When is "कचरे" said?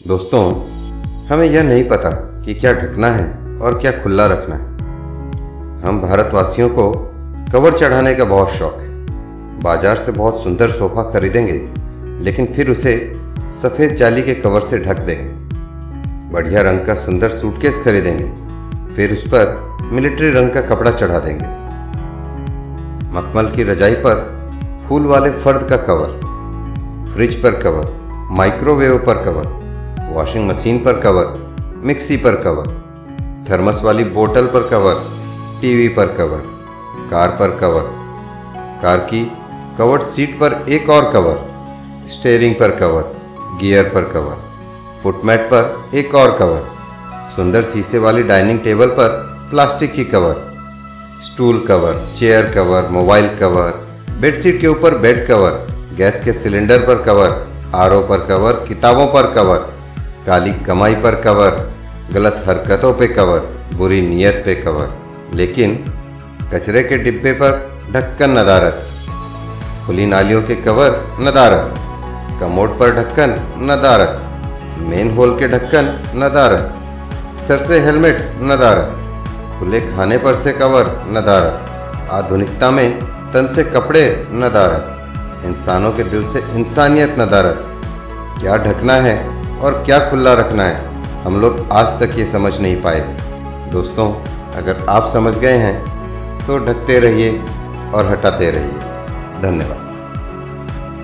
66.54-66.82